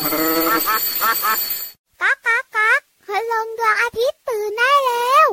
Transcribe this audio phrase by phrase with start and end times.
[0.00, 5.28] ก๊ากก๊ากก๊ากพลังดวงอาทิตย์ตื่นได้แล้ว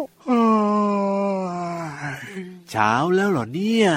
[2.69, 3.87] เช้าแล้วเหรอเนี่ย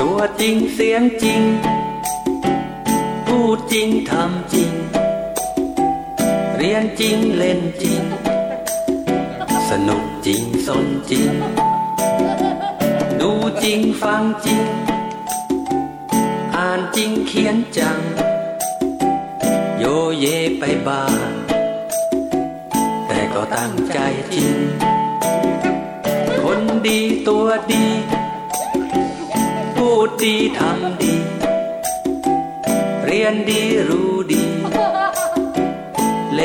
[0.00, 1.40] ตัวจริงเสียงจริง
[3.26, 4.45] พูดจริงทำจริงเรี
[6.76, 8.02] ยนจริงเล่นจริง
[9.70, 11.32] สนุกจริงสนจริง
[13.20, 13.30] ดู
[13.64, 14.64] จริงฟังจริง
[16.56, 17.98] อ่านจริงเขียนจัง
[19.78, 19.84] โย
[20.18, 20.26] เย
[20.58, 21.30] ไปบ้าง
[23.06, 23.98] แต่ก็ตั้งใจ
[24.34, 24.56] จริง
[26.42, 27.86] คนดีตัวดี
[29.76, 31.16] พูดดีทำดี
[33.04, 34.45] เรียนดีรู้ดี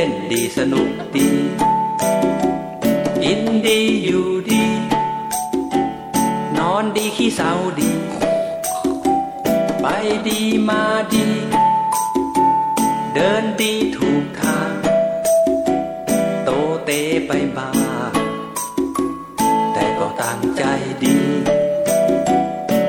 [0.02, 1.30] ล่นดีสนุกดี
[3.24, 4.63] กินดีอยู่ดี
[6.58, 7.91] นอนดีขี้เศร้าดี
[9.82, 9.85] ไป
[10.27, 11.26] ดีมาดี
[13.13, 14.74] เดินดีถูกทาง
[16.43, 16.49] โต
[16.86, 16.90] เต
[17.27, 17.71] ไปบ้า
[19.74, 20.63] แต่ก็ตั้งใจ
[21.04, 21.18] ดี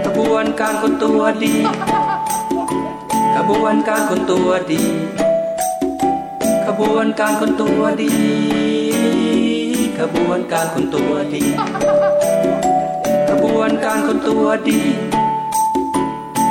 [0.04, 1.56] ขบวนการคนตัวดี
[3.36, 4.84] ขบวนการคนตัวดี
[6.80, 8.12] บวนการคนตัวดี
[9.98, 11.42] ขบวนการคนตัวดี
[13.28, 14.80] ขบวนการคนตัวดี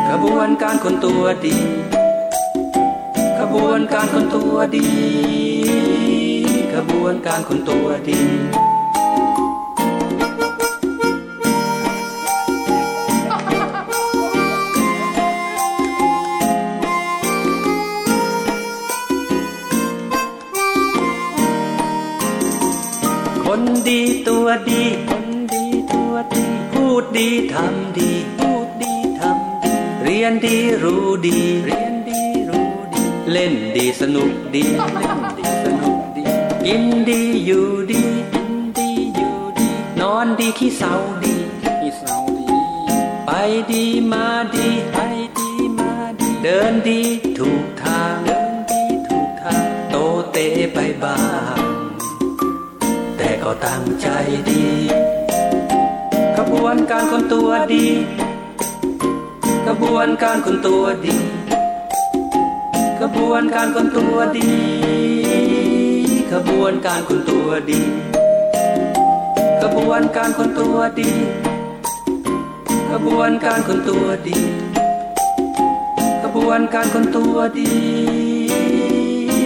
[0.10, 1.56] ขบวนการคนตัวดี
[3.40, 4.88] ขบวนการคนตัวดี
[6.74, 8.20] ขบวนการคนตัวดี
[24.70, 36.24] ดีคนดีตัวดี พูดดีทำดี พูดดีทำดี เรียนดีรู้ดี เรียนดีรู้ดี เล่นดีสนุกดี เล่นดีสนุกดี
[36.66, 38.04] กินดีอยู่ดี
[38.34, 39.70] กินดีอยู่ดี
[40.00, 41.36] นอนดีขี้เศร้าดี
[41.82, 42.48] ขี้เศร้าดี
[43.26, 43.32] ไป
[43.72, 44.98] ดีมาดีไป
[45.38, 45.50] ดี
[45.80, 47.02] มาดี เดินดี
[47.38, 49.96] ถูกทาง เดินดีถูกทาง โต
[50.32, 50.38] เต
[50.74, 51.18] ไปบ้า
[51.56, 51.61] งแต่
[53.54, 54.08] ก็ตั้งใจ
[54.50, 54.64] ดี
[56.38, 57.86] ขบวนการคนตัวดี
[59.68, 61.18] ขบวนการคนตัวดี
[63.02, 64.52] ขบวนการคนตัวดี
[66.32, 67.82] ขบวนการคนตัวดี
[69.62, 71.12] ขบวนการคนตัวดี
[72.92, 74.40] ขบวนการคนตัวดี
[76.24, 77.72] ขบวนการคนตัวดี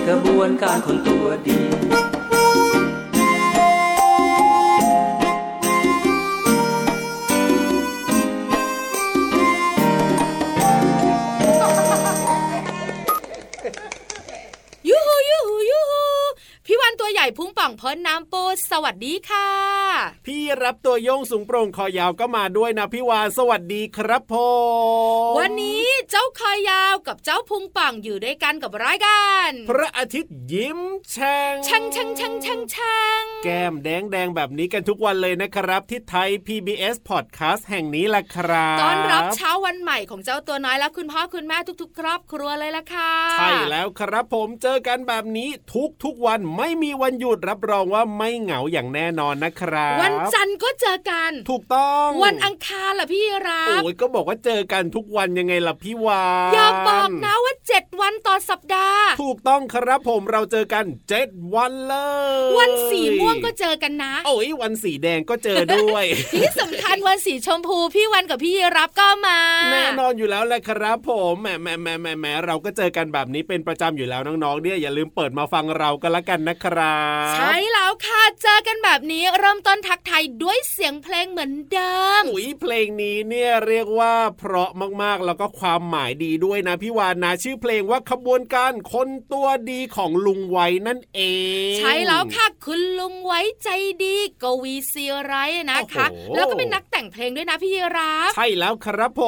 [0.07, 1.59] ขบวนการคนตัวดี
[17.75, 19.49] พุ่งป่องพ้นน้ำปูสวัสดีค่ะ
[20.25, 24.33] พี่รับตัวโยงสูงโปร่งคอยาวก็มาด้วยนะพี่วานสวัสดีครับผ
[25.29, 30.79] มวันนี้เจ้าคอยาวกับเจ้าพุงป่องอยู่ด้วยกันกับรายการพระอาทิตย์ยิ้ม
[31.11, 61.95] แฉ่งช่างช่างช่างช่างช่าง แก้มแดงแดงแบบนี้กันทุกวันเลยนะครับ ที่ไทย PBS Podcast แห่งนี้แหละครับต้อนรับเช้าวันใหม่ของเจ้าตัวน้อยและคุณพ่อคุณแม่ทุกๆ ครอบครัวเลยล่ะค่ะ ใช่แล้วครับผมเจอกันแบบนี้ทุกทุกๆวันไม่มีวันหยุดรับรองว่าไม่เหงาอย่างแน่นอนนะครับ วันจันทร์ก็เจอกัน ถูกต้อง วันอังคารล่ะพี่รับโอ้ยก็บอกว่าเจอกันทุกวันยังไงล่ะพี่วานอย่าบอกนะว่าเจ็ดวันต่อสัปดาห์ ถูกต้องครับผมเราเจอกันเจ็ดวันเล
[62.49, 69.39] ย วันสีม่วงก็เจอกันนะ โอ้ยวันสีแดงก็เจอด้วย ที่สำคัญวันสีชมพูพี่วันกับพี่รับก็มา
[69.71, 77.01] แน่นอนอยู่แล้วแหละครับผมแหมแหมแหมแหมแหมเราก็เจอกันแบบนี้เป็นประจำอยู่แล้วน้องๆเนี่ยอย่าลืมเปิดมาฟังเรากันละกันนะครั
[77.31, 84.69] บ ใช่แล้วค่ะเจอกันแบบนี้เริ่มต้นทักทายด้วยเสียงเพลงเหมือนเดิมอุ๋ยเพลงนี้เนี่ยเรียกว่าเพราะ
[85.01, 91.21] มากๆแล้วก็ความหมายดีด้วยนะพี่วานนะชื่อเพลงว่าขบวนการคนตัวดีของลุงไว้นั่นเอ
[91.73, 93.69] ง ใช่แล้วค่ะคุณลุงไว้ใจ
[94.03, 95.33] ดีกวีซีไร
[95.71, 99.21] นะคะโอ้โหแล้วก็เป็นนักแต่งเพลงด้วยนะพี่รับใช่แล้วครับผ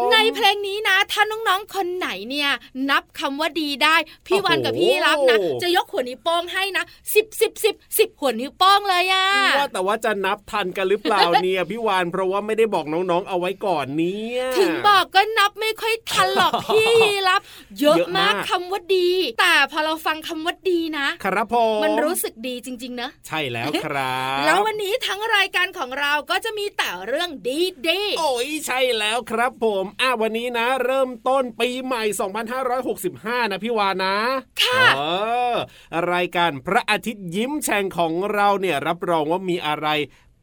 [0.00, 2.50] มในเพลงนี้นะถ้าน้องๆคนไหนเนี่ย
[2.90, 3.96] นับคำว่าดีได้
[4.26, 6.84] พี่วันกับพี่รับนะ จะยกหัวนิ้วโป้งให้นะ
[7.14, 9.26] สิบสิบสิบสิบหัวนิ้วโป้งเลยอะ
[9.58, 16.92] ว่าแต่ว่าจะนับทันกันหรือเปล่าเนี่ยพี่วานเพราะว่าไม่ได้บอกน้องๆเอาไว้ก่อนเนี่ยถึงบอกก็นับไม่ค่อยทันหรอกพี่
[17.28, 17.40] รับ
[17.80, 19.10] เยอะเยอะมามากกคำว่าดี
[19.40, 32.02] แต่พอเราฟังคำว่าดีนะครับผมมันรู้สึกดีจริงๆนะใช่แล้วครับ แล้ววันนี้ทั้งรายการของเราก็จะมีแต่เรื่องดีดีโอ้ยใช่แล้วครับผมอะวันนี้นะ เริ่มต้นปีใหม่
[32.78, 34.16] 2565 นะพี่วานนะ
[34.62, 35.00] ค่ะเอ
[35.52, 35.56] อ
[36.12, 39.88] รายการพระอาทิตย์ยิ้มแฉ่งของเราเนี่ยรับรองว่ามีอะไร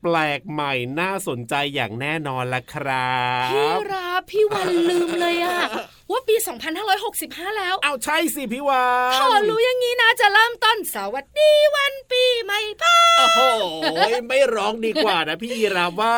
[0.01, 5.59] แปลกใหม่น่าสนใจอย่างแน่นอนละครับ พี่รับพี่วันลืมเลยอะ
[6.11, 6.35] ว่าปี
[6.97, 13.39] 2565 แล้ว เอาใช่สิพี่วานถ้ารู้อย่างนี้นะจะเริ่มต้นสวัสดีวันปีใหม่พ่อโอ้โห
[14.29, 16.15] ไม่ร้องดีกว่านะพี่ยีราฟว่า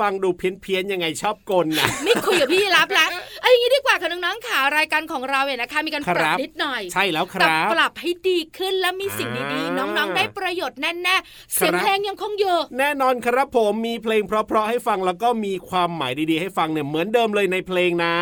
[0.00, 18.14] ฟังดูเพี้ยนๆยังไงชอบกลนะไม่คุยกับพี่รับแล้วเอาอย่างนี้ดีกว่าค่ะน้องๆขารายการของเราเนี่ยนะคะ มีการคปรัรับบนิดหน่อย ใช่แล้วคแต่รับปรับให้ดีขึ้นและมีสิ่งดีอ่าๆน้องๆได้ประโยชน์แน่ๆเสียงครับเพลงยังคงอยู่แน่นอนครับผมมีเพลงเพราะๆให้ฟังแล้วก็มีความหมายดีๆ ให้ฟังเนี่ยเหมือนเดิมเลยในเพลงนะ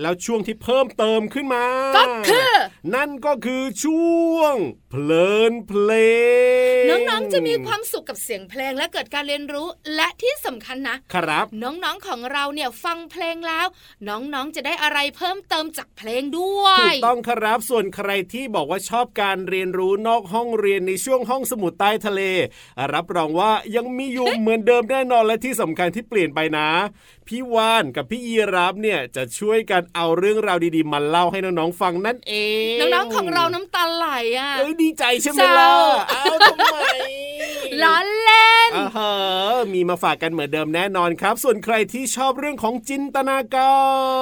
[0.00, 1.64] แล้วช่วงที่เพิ่มเติมขึ้นมา
[1.96, 2.52] ก็คือ
[2.94, 4.56] นั่นก็คือช่วง
[4.90, 5.90] เพลินเพล
[6.82, 9.66] ง น้องๆจะมีความสุขกับเสียงเพลงและเกิดการเรียนรู้
[9.96, 13.66] และที่สำคัญนะครับ น้องๆของเราเนี่ยฟังเพลงแล้ว
[14.08, 22.22] น้องๆจะได้อะไรเพิ่มเติมจากเพลงด้วยถูกต้องครับส่วนใครที่บอกว่าชอบการเรียนรู้นอกห้องเรียนในช่วงห้องสมุดใต้ทะเล
[22.94, 26.68] รับรองว่ายังมีอยู่เหมือนเดิมแน่นอนและที่สำคัญที่เปลี่ยนไปนะ
[27.28, 32.34] พี่วานกับพี่ยีรับเนี่ยจะช่วยกันเอาเรื่องราวดีๆมาเล่าให้น้องๆฟังนั่นเอ
[32.74, 34.06] งน้องๆของเราน้ำตาไหล
[34.38, 35.70] อะเอ้ยดีใจใช่ไหมเศร้าล่ะ
[36.12, 36.76] อ้าวทำไม
[37.82, 39.12] ล้อเล่นอ่าฮะ
[39.72, 43.72] มีมาฝากกันเหมือนเดิมแน่นอนครับ ส่วนใครที่ชอบเรื่องของจินตนากา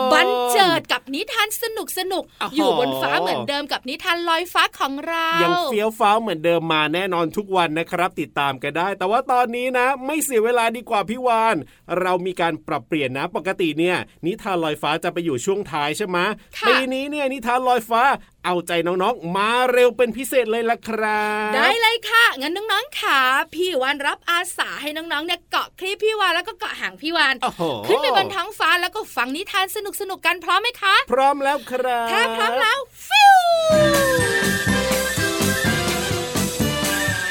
[0.09, 11.57] รบันเจิดกับนิทานสนุกสนุกๆอ๋ออยู่บนฟ้าเหมือนเดิมกับนิทานลอยฟ้าของเรายังเฟี้ยวฟ้าวเหมือนเดิมมาแน่นอนทุกวันนะครับ ติดตามกันได้ แต่ว่าตอนนี้นะ ไม่เสียเวลาดีกว่าพี่วาน
[12.01, 13.97] เรามีการปรับเปลี่ยนนะปกติเนี่ย
[14.27, 16.16] นิทานลอยฟ้าจะไปอยู่ช่วงท้ายใช่ไหม
[16.59, 18.03] ค่ะปีนี้เนี่ยนิทานลอยฟ้า
[18.45, 23.21] เอาใจน้องๆ มาเร็วเป็นพิเศษเลยละครับ ได้เลยค่ะ งั้นน้องๆขา
[23.55, 29.79] พี่วานรับอาสาให้น้องๆเนี่ยเกาะคลิปพี่วานแล้วก็เกาะหางพี่วานโอ้โหขึ้นไปบนท้องฟ้าแล้วก็ฟังนิทานส
[30.11, 33.37] นุกๆกันพร้อมไหมคะ พร้อมแล้วครับถ้าพร้อมแล้วฟิว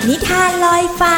[0.07, 1.17] นิทานลอยฟ้า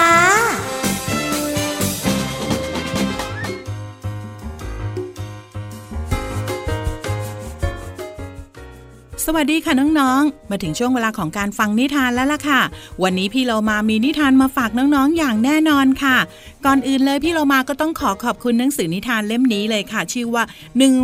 [9.30, 12.62] สวัสดีค่ะน้องๆ มาถึงช่วงเวลาของการฟังนิทานแล้วล่ะค่ะ
[13.04, 16.18] วันนี้พี่เรามามีนิทานมาฝากน้องๆ อย่างแน่นอนค่ะ
[16.66, 20.44] ก่อนอื่นเลยพี่เรามาก็ต้องขอขอบคุณหนังสือนิทานเล่มนี้เลยค่ะ ชื่อว่า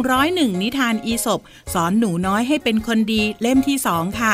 [0.01, 1.39] 101 นิทานอีสบ
[1.73, 4.33] สอนหนูน้อยให้เป็นคนดีเล่มที่ 2 ค่ะ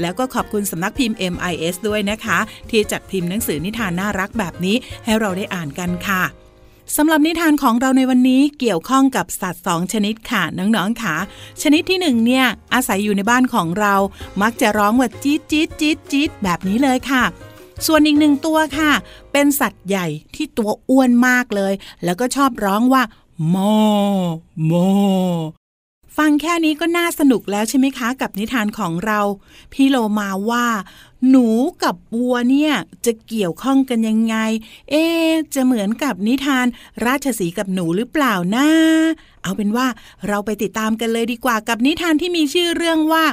[0.00, 2.38] แล้วก็ขอบคุณสำนักพิมพ์ MIS ด้วยนะคะ
[2.70, 6.45] ที่จัดพิมพ์หนังสือนิทานน่ารักแบบนี้ให้เราได้อ่านกันค่ะ
[6.94, 11.16] สำหรับนิทานของเราในวันนี้เกี่ยวข้องกับสัตว์สองชนิดค่ะน้องๆค่ะ
[11.62, 13.94] ชนิดที่หนึ่งเนี่ยอาศัยอยู่ในบ้านของเรา
[14.42, 17.24] มักจะร้องว่าจี๊ดจี๊ดจี๊ดจี๊ดแบบนี้เลยค่ะ
[17.86, 18.92] ส่วนอีกหนึ่งตัวค่ะ
[19.32, 21.74] เป็นสัตว์ใหญ่ที่ตัวอ้วนมากเลย
[22.04, 23.02] แล้วก็ชอบร้องว่า
[23.48, 23.56] โม
[24.66, 24.72] โม
[26.16, 29.20] ฟังแค่นี้ก็น่าสนุกแล้วใช่ไหมคะ กับนิทานของเรา
[29.72, 30.66] พี่โลมาว่า
[31.30, 31.48] หนู
[31.82, 32.72] กับวัวเนี่ย
[33.06, 34.36] จะเกี่ยวข้องกันยังไง
[34.90, 36.66] เอ๊ะจะเหมือนกับนิทาน
[37.06, 38.68] ราชสีกับหนูหรือเปล่านะ
[39.42, 39.86] เอาเป็นว่า
[40.28, 43.24] เราไปติดตามกันเลยดีกว่ากับนิทานที่มีชื่อเรื่องว่า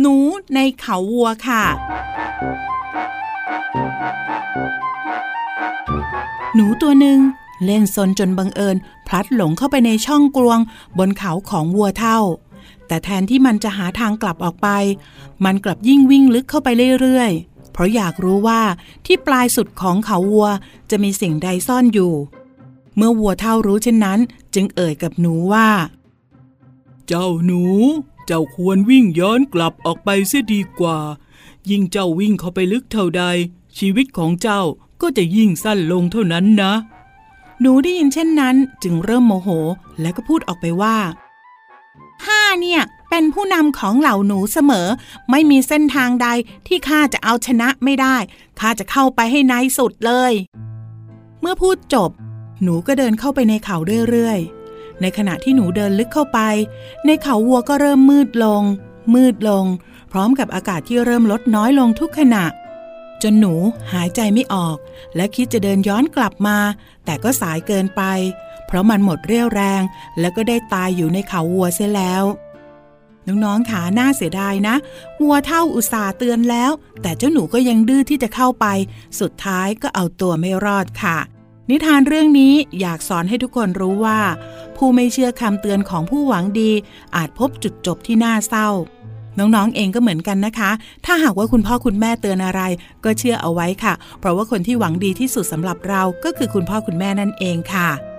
[0.00, 0.16] หนู
[0.54, 1.64] ในเขาวัวค่ะ
[6.54, 7.18] หนูตัวหนึ่ง
[7.64, 10.58] เล่นซนจนบังเอิญ พลัดหลงเข้าไปในช่องกลวง
[10.98, 12.18] บนเขาของวัวเท่า
[12.92, 14.68] แต่แทนที่มันจะหาทางกลับออกไป
[15.44, 16.68] มันกลับยิ่งวิ่งลึกเข้าไป
[17.00, 18.62] เรื่อยๆ เพราะอยากรู้ว่า
[19.06, 20.48] ที่ปลายสุดของเขาวัว
[20.90, 22.12] จะมีสิ่งใดซ่อนอยู่
[22.96, 24.18] เมื่อวัวเท่ารู้เช่นนั้น
[24.54, 25.68] จึงเอ่ยกับหนูว่า
[27.06, 27.62] เจ้าหนู
[28.26, 30.98] เจ้าควรวิ่งย้อนกลับออกไปเสียดีกว่า
[31.70, 33.24] ยิ่งเจ้าวิ่งเข้าไปลึกเท่าใด
[33.78, 34.60] ชีวิตของเจ้า
[35.00, 36.72] ก็จะยิ่งสั้นลงเท่านั้นนะ
[37.60, 39.48] หนูได้ยินเช่นนั้นจึงเริ่มโมโห
[40.00, 40.96] และก็พูดออกไปว่า
[42.24, 44.88] ข้าเนี่ยเป็นผู้นำของเหล่าหนูเสมอ
[45.30, 46.28] ไม่มีเส้นทางใด
[46.66, 48.16] ที่ข้าจะเอาชนะไม่ได้
[48.60, 50.32] ข้าจะเข้าไปให้ในสุดเลย
[51.40, 52.10] เมื่อพูดจบ
[52.62, 53.76] หนูก็เดินเข้าไปในเขา
[54.10, 56.40] เรื่อยๆ ในขณะที่หนูเดินลึกเข้าไป
[57.06, 58.62] ในเขาวัวก็เริ่มมืดลง
[59.14, 59.64] มืดลง
[60.12, 62.52] พร้อมกับอากาศที่เริ่มลดน้อยลงทุกขณะจ
[63.22, 63.54] จนหนู
[63.92, 64.76] หายใจไม่ออก
[65.16, 66.58] และคิดจะเดินย้อนกลับมา
[67.04, 68.02] แต่ก็สายเกินไป
[68.72, 69.82] เพราะมันหมดเรี่ยวแรง
[70.20, 72.24] แล้วก็ได้ตายอยู่ในเขาวัวเสียแล้ว
[73.26, 74.74] น้องๆขาน่าเสียดายนะ
[75.22, 76.70] วัวเท่าอุตส่าห์เตือนแล้ว
[77.02, 78.66] แต่เจ้าหนูก็ยังดื้อที่จะเข้าไป
[79.20, 81.18] สุดท้ายก็เอาตัวไม่รอดค่ะ
[81.70, 84.20] นิทานเรื่องนี้อยากสอนให้ทุกคนรู้ว่า
[84.76, 86.70] ผู้ไม่เชื่อคำเตือนของผู้หวังดี
[87.16, 88.68] อาจพบจุดจบที่น่าเศร้า
[89.38, 90.70] น้อง ๆ เองก็เหมือนกันนะคะ
[91.04, 92.62] ถ้าหากว่าคุณพ่อคุณแม่เตือนอะไร
[93.04, 98.11] ก็เชื่อเอาไว้ค่ะ เพราะว่าคนที่หวังดีที่สุดสำหรับเราก็คือคุณพ่อคุณแม่นั่นเองค่ะ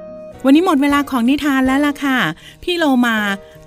[0.45, 2.17] วันนี้หมดเวลาของนิทานแล้วล่ะค่ะ
[2.63, 3.17] พี่โลมา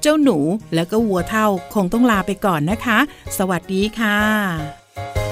[0.01, 0.39] เจ้าหนู
[0.75, 2.99] แล้วก็วัวเท่าคงต้องลาไปก่อนนะคะ
[3.39, 5.26] สวัสดีค่ะ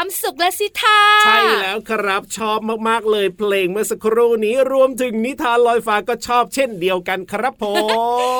[0.00, 7.64] ความสุขและสิท่าใช่แล้วครับชอบมากๆเลยเพลงเมื่อสักครู่นี้รวมถึงนิทานลอยฟ้าก็ชอบเช่นเดียวกันครับผ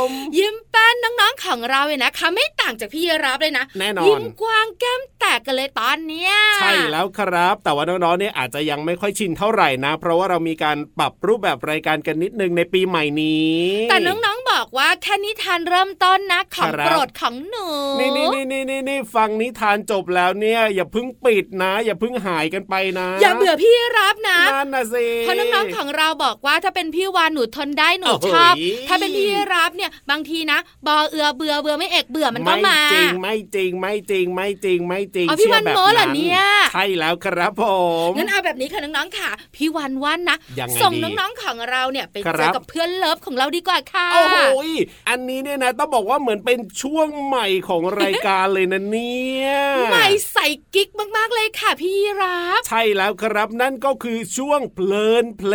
[0.06, 13.56] ม ยิ้มแป้นน้องๆของเราเนี่ยนะคะไม่ต่างจากพี่รับเลยนะแน่นอนยิ้มกว้างแก้มแตกกันเลยตอนเนี้ยใช่แล้วครับ แต่ว่าน้องๆเนี่ยอาจจะยังไม่ค่อยชินเท่าไหร่นะ เพราะว่าเรามีการปรับรูปแบบรายการกันนิดนึงในปีใหม่นี้
[13.90, 17.66] แต่น้องๆบอกว่าแค่นิทานเริ่มต้นนะของครับโปรดของหนู
[17.98, 28.54] นี่นี่นี่นี่นี่นี่ฟังนิทานจบแล้วเนี่ย อย่าเพิ่งปิดนะ อย่าเพิ่งหายกันไปนะ อย่าเบื่อพี่รับนะนั่นนะสิเพราะน้องๆของเราบอกว่าถ้าเป็นพี่วานหนูทนได้หนูโอ้โหชอบ
[28.88, 36.40] ถ้าเป็นพี่รับเนี่ยบางทีนะบอเอือเบื่อเบื่อไม่เอกเบื่อมันก็มาไจริงไม่จริงไม่จริงไม่จริงไม่จริงอ๋อพี่เชื่วันแบบโม้เหรอเนี่ย
[36.72, 37.62] ใช่แล้วครับผ
[38.08, 44.38] มงั้นเอาแบบนี้ค่ะน้องๆค่ะ พี่วันวันนะยังไงส่งดีน้องๆของเราเนี่ยไปครัเจอบกับเพื่อนเลิฟของเราดีกว่าค่ะโอ้โห
[44.68, 44.70] ย
[45.08, 49.50] อันนี้เนี่ยนะต้องบอกว่าเหมือนเป็นช่วงใหม่ของรายการเลยนะเนี่ย
[49.90, 55.54] ใหม่ใส่กิ๊กมากๆเลยค่ะพี่รับ ใช่แล้วครับนั่นก็คือช่วงเพลินเพล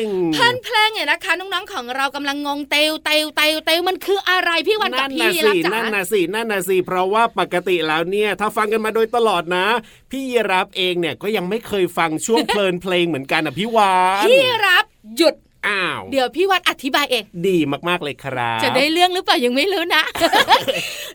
[0.00, 0.02] ง
[0.34, 9.66] เพื่อนเพลงเนี่ยนะคะน้องๆของเรากำลังงงเตวเตวเตวเตวมันคืออะไรพี่วันกับนั่นพี่นะรัสิบจ๋านั่นนะสินั่นนะสิเพราะว่าปกติแล้วเนี่ย ถ้าฟังกันมาโดยตลอดนะ
[10.10, 14.84] พี่ยีรับเองเนี่ยก็ยังไม่เคยฟังช่วงเพลินเพลงเหมือนกันอะพี่วานพี่รับ
[15.16, 15.34] หยุด
[15.68, 20.02] อ้าว เดี๋ยวพี่วันอธิบายเองดีมากๆเลยครับ จะได้เรื่องหรือเปล่ายังไม่รู้นะ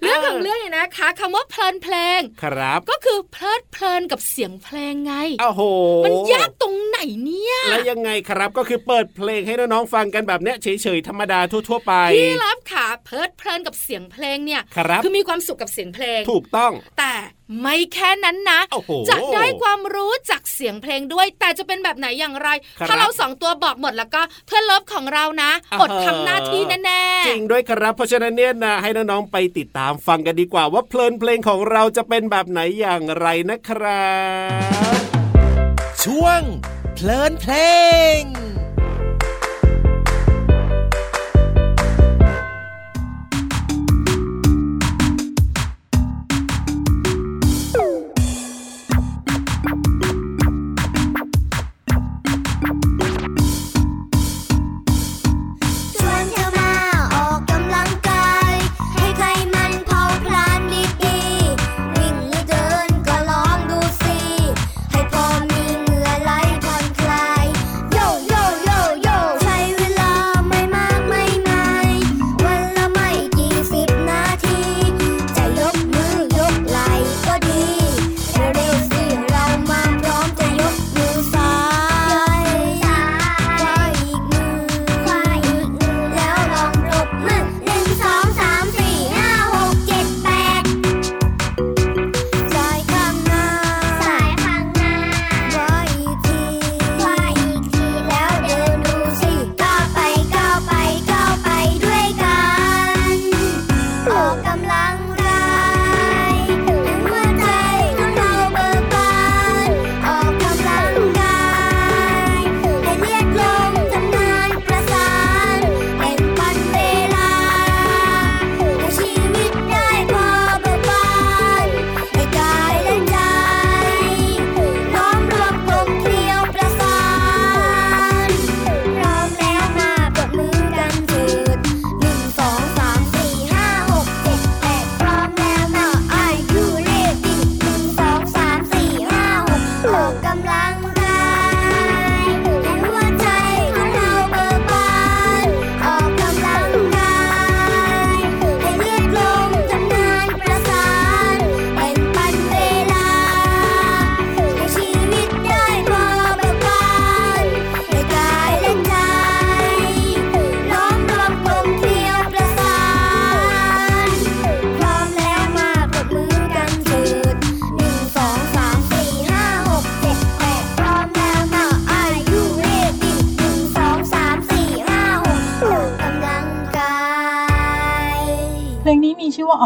[0.02, 5.62] เรื่องของเรื่องเนี่ยนะคะคำว่าเพลินเพลงครับ ก็คือเพลิดเพลินกับเสียงเพลงไงโอ้โห
[6.06, 17.14] มันยากตรง ไหนเนี่ยแล้วยังไงครับก็คือเปิดเพลงให้น้องๆฟังกันแบบเนี้ยเฉยๆธรรมดาทั่วๆไปพี่รับค่ะเพลิดเพลินกับเสียงเพลงเนี่ยครับอมีความสุขกับเสียงเพลง ถูกต้อง แต่
[17.62, 22.50] ไม่แค่นั้นนะโอ้โหจะได้ความรู้จากเสียงเพลงด้วย แต่จะเป็นแบบไหนอย่างไร
[22.80, 34.12] ครับถ้าเราสองตัวบอกหมดแล้วก็เพื่อนเลิฟของเรานะอ่าอดทำหน้าที่แน่ๆจริงด้วยครับ เพราะฉะนั้นเนี่ยนะให้น้องๆไปติดตามฟังกันดีกว่า ว่าเพลินเพลงของเราจะเป็นแบบไหนอย่างไรนะครั
[35.02, 35.08] บ
[36.04, 36.42] ช่วง
[37.00, 37.54] เพลินเพล
[38.20, 38.22] ง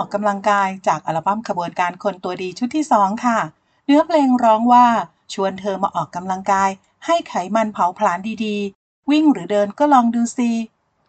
[0.02, 3.40] ออกกำลังกายจากอัลบั้มขบวนการคนตัวดีชุดที่สองค่ะ
[3.86, 4.86] เนื้อเพลงร้องว่า
[5.34, 6.70] ชวนเธอมาออกกำลังกาย
[7.06, 10.52] ให้ไขมันเผาผลาญดีๆ วิ่งหรือเดินก็ลองดูสิ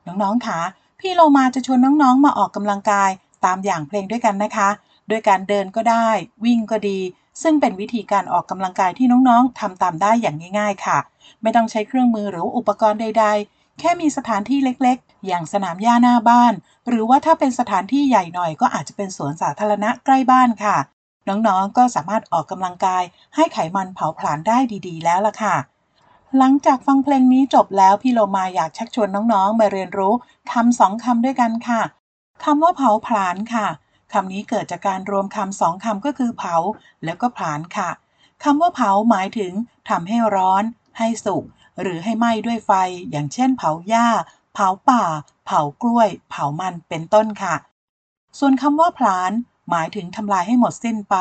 [0.07, 0.61] น้องๆค่ะ
[1.01, 3.11] พี่โลมาจะชวนน้องๆ มาออกกำลังกาย
[3.45, 4.69] ตามอย่างเพลงด้วยกันนะคะ
[5.11, 6.09] ด้วยการเดินก็ได้
[6.45, 6.99] วิ่งก็ดี
[7.43, 10.99] ซึ่งเป็นวิธีการออกกำลังกายที่น้องๆทำตามได้อย่างง่าย ๆ ค่ะ
[11.43, 16.53] ไม่ต้องใช้เครื่องมือหรืออุปกรณ์ใดๆ แค่มีสถานที่เล็กๆ อย่างสนามหญ้าหน้าบ้าน
[16.89, 20.77] หรือว่าถ้าเป็นสถานที่ใหญ่หน่อยก็อาจจะเป็นสวนสาธารณะใกล้บ้านค่ะ
[21.29, 23.03] น้องๆ ก็สามารถออกกำลังกาย
[23.35, 25.57] ให้ไขมันเผาผลาญได้ดีๆ แล้วล่ะค่ะ
[26.39, 30.15] หลังจากฟังเพลงนี้จบแล้วพี่โลมาอยากชักชวนน้องๆ มาเรียนรู้
[30.53, 31.83] คำสองคำด้วยกันค่ะ
[32.45, 33.67] คำว่าเผาผลาญค่ะ
[34.13, 36.57] คำนี้เกิดจากการรวมคำสองคำก็คือเผา
[37.05, 37.91] แล้วก็ผลาญค่ะ
[38.45, 39.53] คำว่าเผาหมายถึง
[39.91, 40.65] ทำให้ร้อน
[40.99, 41.45] ให้สุก
[41.81, 42.73] หรือให้ไหม้ด้วยไฟ
[43.11, 44.07] อย่างเช่นเผาหญ้า
[44.55, 45.05] เผาป่า
[45.47, 47.55] เผากล้วย เผามันเป็นต้นค่ะ
[48.39, 49.33] ส่วนคำว่าผลาญ
[49.71, 51.17] หมายถึงทำลายให้หมดสิ้นไป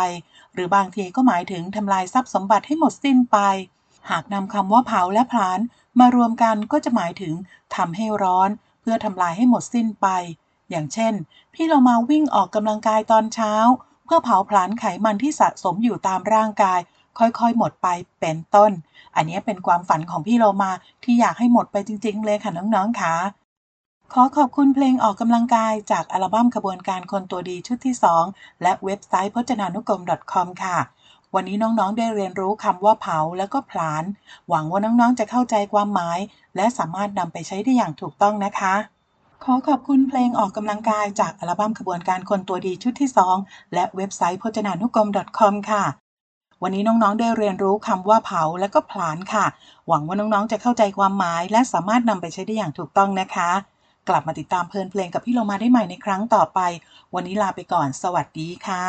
[0.53, 3.37] หรือบางทีก็หมายถึงทำลายทรัพย์สมบัติให้หมดสิ้นไป
[4.09, 5.59] หากนำคำว่าเผาและผลาญ
[5.99, 7.33] มารวมกันก็จะหมายถึง
[7.75, 8.49] ทำให้ร้อน
[8.81, 10.07] เพื่อทำลายให้หมดสิ้นไป
[10.69, 11.13] อย่างเช่น
[11.53, 13.53] พี่เรามาวิ่งออกกำลังกายตอนเช้า
[14.05, 16.79] เพื่อเผาผลาญไขมันที่สะสมอยู่ตามร่างกาย
[17.19, 17.87] ค่อยๆ หมดไป
[18.19, 18.71] เป็นต้น
[19.15, 20.71] อันนี้เป็นความฝันของพี่โลมา
[21.03, 23.15] ที่อยากให้หมดไปจริง ๆ เลยค่ะน้องๆค่ะ
[24.13, 27.95] ขอขอบคุณเพลงออกกำลังกายจากอัลบั้มขบวนการคนตัวดีชุดที่
[28.27, 30.01] 2 และเว็บไซต์พจนานุกรม
[30.33, 30.77] .com ค่ะ
[31.35, 34.03] วันนี้น้องๆได้เรียนรู้คำว่าเผาแล้วก็ผลาญ
[34.49, 36.19] หวังว่าน้องๆจะเข้าใจความหมาย
[36.55, 38.75] และสามารถนำไปใช้ได้อย่างถูกต้องนะคะ
[39.43, 43.09] ขอขอบคุณเพลงออกกำลังกายจากอัลบั้มขบวนการคนตัวดีชุดที่
[43.41, 45.83] 2 และเว็บไซต์พจนานุกรม .com ค่ะ
[46.63, 49.45] วันนี้น้องๆได้เรียนรู้คำว่าเผาและก็ผลาญค่ะ
[49.87, 53.51] หวังว่าน้องๆจะเข้าใจความหมาย และสามารถนำไปใช้ได้อย่างถูกต้องนะคะ
[54.09, 56.59] กลับมาติดตามเพลินเพลงกับพี่โลมาได้ใหม่ในครั้งต่อไป
[57.13, 58.85] วันนี้ลาไปก่อน สวัสดีค่ะ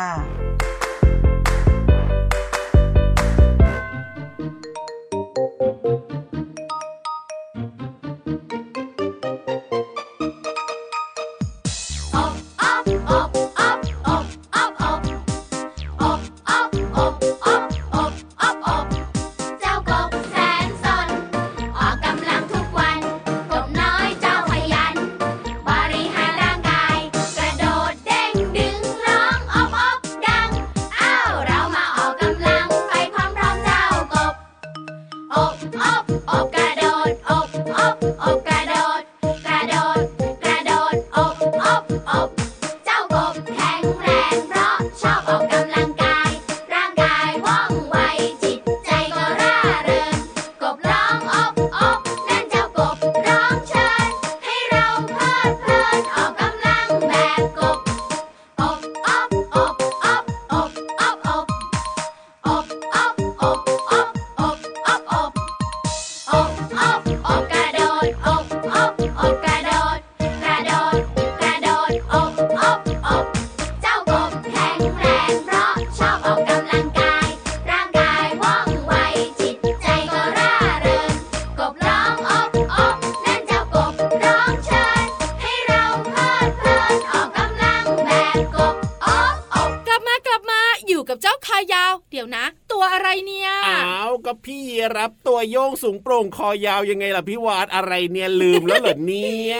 [96.23, 99.57] งสูงโปร่งคอยาวยังไงล่ะพี่วานอะไรเนี่ยลืมแล้วเหรอเนี่ย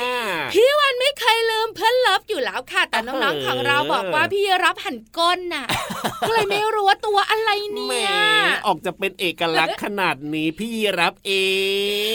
[0.54, 5.66] พี่วันไม่เคยลืมเพื่อนเลิฟอยู่แล้วค่ะ แต่เออน้องๆของเราบอกว่าพี่รับหันก้นน่ะ
[6.28, 8.12] ก็เลยไม่รู้ว่าตัวอะไรแหมเนี่ย
[8.68, 11.34] ออกจะเป็นเอกลักษณ์ขนาดนี้พี่รับเอ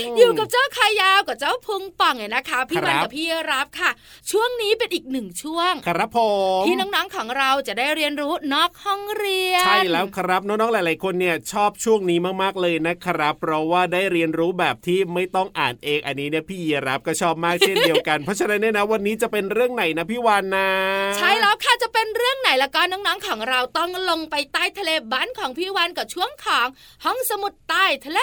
[0.00, 3.90] ง อยู่กับเจ้าคายาวกับเจ้าพุงป่องเนี่ยนะคะ พี่วันครับกับพี่รับค่ะ
[4.30, 6.18] ช่วงนี้เป็นอีกหนึ่งช่วงครับผ
[6.60, 20.68] มที่น้องๆของเราจะได้เรียนรู้นอกห้องเรียน ใช่แล้วครับน้องๆหลาย ๆ คนเนี่ยชอบช่วงนี้มากๆเลยนะครับ เพราะว่าได้เรียนรู้แบบที่ไม่ต้องอ่านเองอันนี้เนี่ยพี่รับก็ชอบมากเช่นเดียวกัน เพราะฉะนั้นเนี่ยนะวันนี้จะเป็นเรื่องไหนนะพี่วานนะ
[21.16, 26.66] ใช่แล้วค่ะจะเป็นเรื่องไหนแล้วก็น้องๆของเราต้องลงไปใต้ทะเลบ้านของพี่วันกับช่วงของ
[27.04, 28.20] ห้องสมุดใต้ทะเล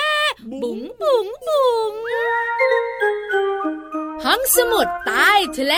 [0.62, 1.94] บุ๋งบุ๋งบุ๋ง
[4.26, 5.76] ห้องสมุดใต้ทะเล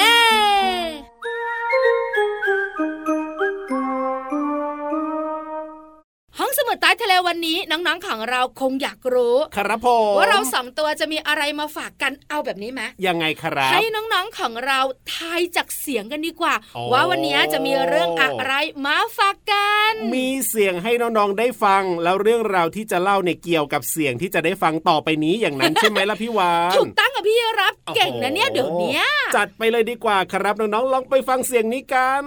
[6.48, 14.80] องสมุดใต้ทะเลวันนี้น้องๆของเราคงอยากรู้ ครับผมว่าเราสองตัวจะมีอะไรมาฝากกันเอาแบบนี้ไหมยังไงครับให้น้องๆของเรา
[15.14, 18.54] ทายจากเสียงกันดีกว่าอ๋อว่าวันนี้จะมีเรื่องอะไร
[18.86, 29.04] มาฝากกัน มีเสียงให้น้องๆได้ฟัง แล้วเรื่องราวที่จะเล่าเนี่ยเกี่ยวกับเสียงที่จะได้ฟังต่อไปนี้อย่างนั้นใช่ไหมล่ะพี่วานถูกตั้งกับพี่รับโอ้โหเก่งนะเนี่ยเดี๋ยวเนี้ย
[29.38, 32.26] จัดไปเลยดีกว่าครับน้องๆลองไปฟังเสียงนี้กัน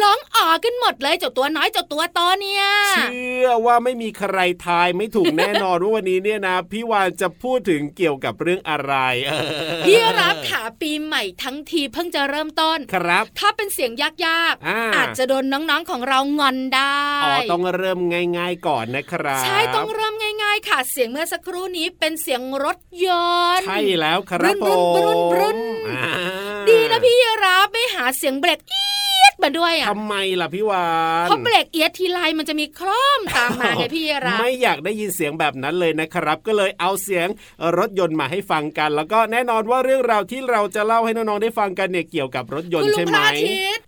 [0.00, 8.94] ร้องอ๋อกันหมดเลยเจ้าตัวน้อยเจ้าตัวโตเนี่ยเชื่อว่าไม่มีใครทายไม่ถูกแน่นอนว่าวันนี้เนี่ยนะพี่วานจะพูดถึงเกี่ยวกับเรื่องอะไร
[9.26, 14.10] เออพี่รับขาปีใหม่ทั้งทีเพิ่งจะเริ่มต้นครับ ถ้าเป็นเสียงยา
[14.52, 17.98] กอ่าๆอาจจะโดนน้องๆของเรางอนได้อ๋อต้องเริ่ม
[18.38, 23.08] ง่าย ๆก่อนนะครับใช่ต้องเริ่มง่าย ๆ ค่ะ เสียงเมื่อสักครู่นี้เป็นเสียงรถย
[23.58, 26.12] นต์ใช่แล้วครับผบรุนบรุนบรุนมอ่า
[26.68, 29.11] ดีนะพี่รับไม่หาเสียงเบรกเอียด
[29.44, 30.86] มาด้วยอะทำไมล่ะพี่วา
[31.24, 37.28] นเพราะเบรกเอียดทีไรมันจะมีคล่อมตามมาไงพี่รับไม่อยากได้ยินเสียงแบบนั้นเลยนะครับ ก็เลยเอาเสียง
[37.78, 43.84] รถยนต์มาให้ฟังกัน แล้วก็แน่นอนว่าเรื่องราวที่เราจะเล่าให้น้องๆได้ฟังกันเนี่ยเกี่ยวกับรถยนต์คุณลุงใช่ไหมพระอาทิตย์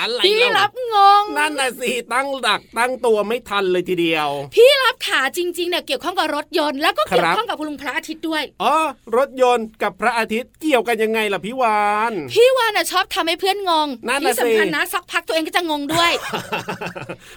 [0.00, 8.74] อ่าอะไรพี่เล่ารับงงนั่นน่ะสิตั้งดักตั้งตัวไม่ทันเลยทีเดียว พี่รับขาจริงๆเนี่ยเกี่ยวข้องกับรถยนต์แล้วก็เกี่ยครัวบข้องกับคุณลุงพระอาทิตย์ด้วยอ๋อ
[9.16, 16.12] รถยนต์กับพระอาทิตย์เกี่ยวกันยังไงล่ะพี่วานพี่วานน่ะชอบทำให้เพื่อนงงนั่นน่ะที่สำคัญสินะสักพักตัวเองก็จะงงด้วย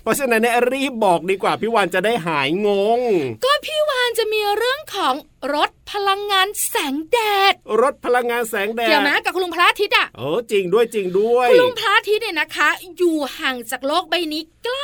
[0.03, 2.99] เพราะฉะนั้นเนี่ยรีบบอกดีกว่าพี่วานจะได้หายงง
[3.45, 5.13] ก็พี่วานจะมีเรื่องของ
[5.55, 7.17] รถพลังงานแสงแด
[7.51, 14.77] ด รถพลังงานแสงแดดเกี่ยวไหมกับคุณลุงพระอาทิตย์อะเออจริงด้วยจริงด้วยคุณลุงพระอาทิตย์เนี่ยนะคะ อยู่ห่างจากโลกใบนี้ไกล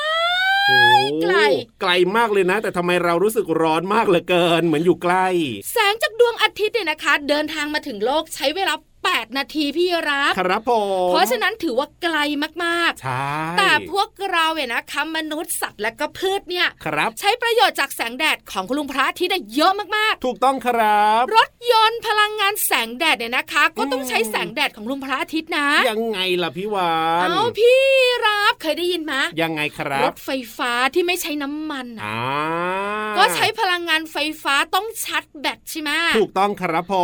[0.67, 0.82] โอ้
[1.24, 1.36] ไกล
[1.82, 5.28] ไกลมากเลยนะ แต่ทำไมเรารู้สึกร้อนมากเหลือเกิน เหมือนอยู่ใกล้
[5.72, 8.74] แสงจากดวงอาทิตย์เนี่ยนะคะ เดินทางมาถึงโลกใช้เวลา
[9.08, 10.72] 8 นาทีพี่รับ ครับผ
[11.08, 12.18] มเพราะฉะนั้นถือว่าไกล
[12.66, 26.94] มากใช่ๆแต่พวกเราเนี่ยนะคะมนุษย์สัตว์และก็พืชเนี่ยครับใช้ประโยชน์จากแสงแดดของคุณลุงพระอาทิตย์ได้เยอะมากถูกต้องครับๆรถยนต์พลังงานแสงแดดเนี่ยนะคะ ก็ต้องใช้แสงแดดของลุงพระอาทิตย์นะ ยังไงล่ะพี่วา
[27.26, 27.80] นเอาพี่
[28.26, 32.20] รับเคยได้ยินไหมยังไงครัรบถไฟฟ้าที่ไม่ใช้น้ำมันน่ะอ่า
[33.18, 36.96] ก็ใช้พลังงานไฟฟ้าต้องชาร์จแบตใช่ไหมถูกต้องครับผ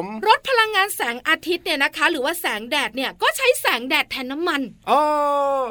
[0.00, 5.00] ม รถพลังงานแสงอาทิตย์เนี่ยนะคะ หรือว่าแสงแดดเนี่ยก็ใช้แสงแดดแทนน้ำมันอ๋อ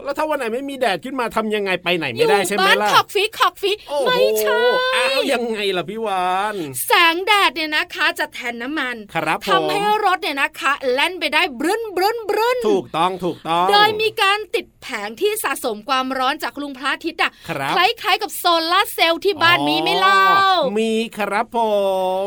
[0.03, 4.57] แล้วถ้าวันไหนไม่มีแดดขึ้นมาทำยังไงไปไหนอไม่ยู่ได้ใช่ไหมบ้านล่ะขอกฟีขอกฟีโอ้โหไม่ใช่
[4.95, 6.55] อ้าวยังไงล่ะพี่วาน
[6.85, 21.57] แสงแดดเนี่ยนะคะจะแทนน้ำมันครับผมทำให้รถเนี่ยนะคะแล่นไปได้บรึ้นบรึ้นบรึ้นถูกต้องถูกต้อง โดยมีการติด แผงที่สะสมความร้อนจากคุณลุงพระอาทิตย์อะครับคล้ายๆกับโซลาร์เซลล์ที่บ้านมีไหม่เล่าอ๋อมีครับผ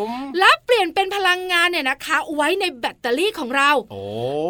[0.04, 0.06] ม
[0.38, 4.00] แล้วเปลี่ยนเป็นพลังงานเนี่ยนะคะ ไว้ในแบตเตอรี่ของเราโอ้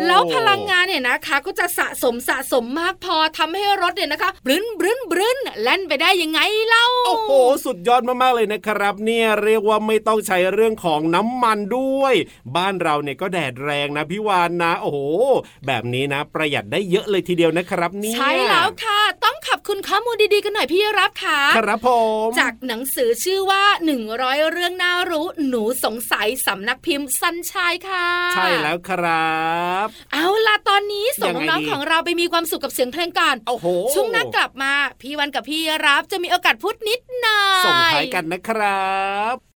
[0.06, 7.30] แล้วพลังงานเนี่ยนะคะ ก็จะสะสมสะสมมากพอทำให้รถเนี่ยนะคะบรึ้นบรึ้นบรึ้นแล่นไปได้ยังไงเล่าโอ้โห
[7.64, 12.14] สุดยอดมากๆเลยนะครับ เนี่ยเรียกว่าไม่ต้องใช้เรื่องของน้ำมันด้วย
[12.56, 14.98] บ้านเราเนี่ยก็แดดแรงนะพี่วานนะ โอ้โห
[15.66, 21.88] แบบนี้นะ ประหยัดได้เยอะเลยทีเดียวนะครับเนี่ย ใช่แล้วค่ะ ต้องขอบคุณข้อมูลดีๆกันหน่อยพี่รับค่ะครับผ
[22.26, 23.64] มจากหนังสือชื่อว่า
[24.06, 29.40] 100 เรื่องน่ารู้หนูสงสัยสำนักพิมพ์สัญชัยค่ะ ใช่แล้วครั
[29.84, 38.96] บ เอาล่ะตอนนี้ส่งยังไงน้องดีๆของเราไปมีความสุขกับเสียงเพลงกันโอ้โหช่วงหน้ากลับมา พี่วันกับพี่รับจะมีโอกาสพูดนิดหน่อยส่งท้ายกันนะครั
[39.34, 39.55] บ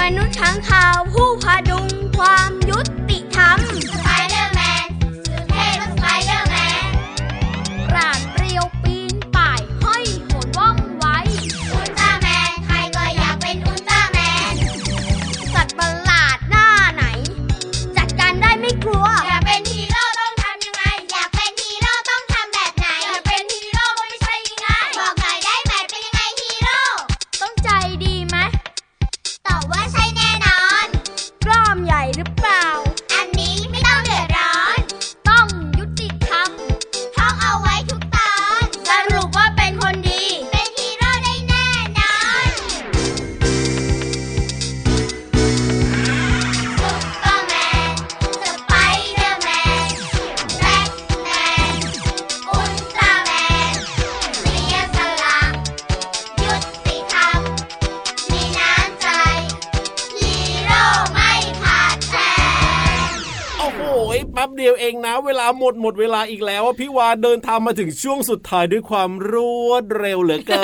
[0.00, 2.59] มนุษย์ช้างขาวผู้พาดุงความ
[64.50, 69.34] บเดียวเองนะ เวลาหมดหมดเวลาอีกแล้วว่าพี่วานเดินทางมาถึงช่วงสุดท้ายด้วยความร
[69.68, 70.62] วดเร็วเหลือเกิ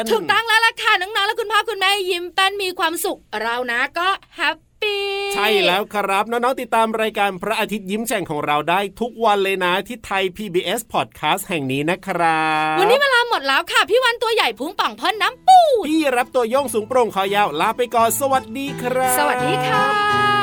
[0.00, 5.02] น ถูกต้องแล้วล่ะค่ะน้องๆและคุณพ่อคุณแม่ยิ้มแป้นมีความสุขเรานะก็แฮปปี้
[5.34, 20.33] ใช่แล้วครับน้องๆติดตามรายการพระอาทิตย์ยิ้มแฉ่งของเราได้ทุกวันเลยนะที่ไทย PBS Podcast แห่งนี้นะครับ วันนี้เวลาหมดแล้วค่ะ พี่วันตัวใหญ่พุงป่องพ่นน้ำปูพี่รับตัวโยงสูงโปร่งคอยาวลาไปก่อนสวัสดีครับ สวัสดีค่ะ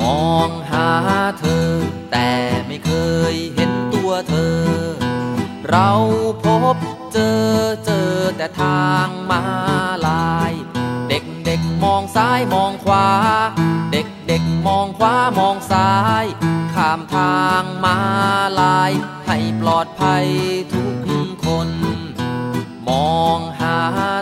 [0.00, 0.88] มองหา
[1.40, 1.70] เธอ
[2.12, 2.30] แต่
[2.66, 2.92] ไม่เค
[3.32, 4.60] ยเห็นตัวเธอ
[5.68, 5.90] เรา
[6.44, 6.76] พบ
[7.12, 7.48] เจอ
[7.84, 9.42] เจอแต่ทางมา
[10.06, 10.52] ลาย
[11.08, 13.08] เด็กเด็กมองซ้ายมองขวา
[13.92, 15.90] เด็กเด็กมองขวามองซ้า
[16.22, 16.24] ย
[16.74, 17.96] ข้ามทางมา
[18.60, 18.92] ลาย
[19.26, 20.26] ให้ปลอดภัย
[20.72, 21.68] ทุกคน
[22.88, 23.78] มองหา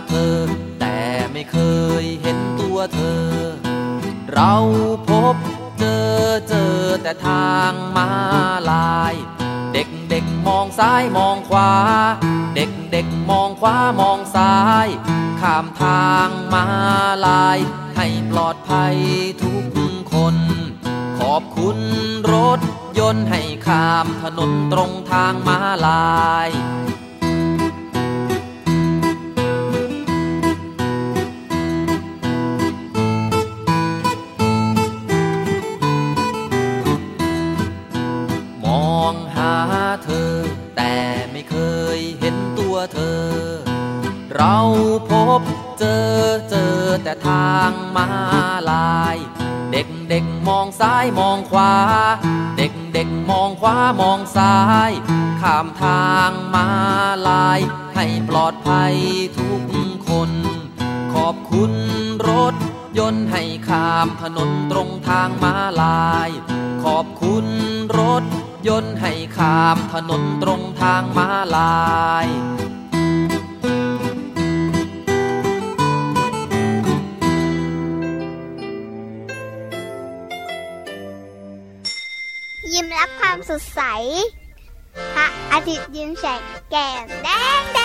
[0.09, 0.37] เธอ
[0.79, 0.97] แต่
[1.31, 1.57] ไม่เค
[2.01, 3.23] ยเห็นตัวเธอ
[4.33, 4.55] เรา
[5.09, 5.35] พบ
[7.09, 8.09] แต่ทางมา
[8.71, 9.13] ลาย
[9.73, 11.71] เด็กเด็กมองซ้ายมองขวา
[12.55, 14.87] เด็กเด็กมองขวามองซ้าย
[15.41, 16.65] ข้ามทางมา
[17.25, 17.57] ลาย
[17.97, 18.95] ให้ปลอดภัย
[19.41, 19.63] ทุก
[20.13, 20.35] คน
[21.19, 21.77] ขอบคุณ
[22.33, 22.59] รถ
[22.99, 26.49] ยนต์ให้ข้ามถนนตรงทางมาลาย
[40.03, 40.33] เธอ
[40.75, 40.93] แต่
[41.31, 41.55] ไม่เค
[41.97, 43.23] ยเห็นตัวเธอ
[44.35, 44.57] เรา
[45.09, 45.41] พบ
[45.79, 46.09] เจอ
[46.49, 48.07] เจอแต่ทางมา
[48.71, 49.17] ลาย
[49.71, 51.73] เด็กเด็กมองซ้ายมองขวา
[52.57, 54.55] เด็กเด็กมองขวามองซ้า
[54.89, 54.91] ย
[55.41, 56.67] ข้ามทางมา
[57.27, 57.59] ลาย
[57.95, 58.95] ให้ปลอดภัย
[59.37, 59.61] ทุก
[60.09, 60.31] คน
[61.13, 61.73] ขอบคุณ
[62.29, 62.55] รถ
[62.97, 66.29] ยนต์ให้ข้ามถนนตรงทางมาลาย
[66.83, 67.45] ขอบคุณ
[67.99, 68.23] รถ
[68.67, 71.73] ยนต์ให้ข้ามถนนตรงทางมาลา
[72.25, 72.27] ย
[82.73, 83.81] ยิ้มรับความสดใส
[85.15, 86.41] พระอาทิตย์ยิ้มแฉก
[86.71, 87.27] แก้มแด
[87.59, 87.79] งแด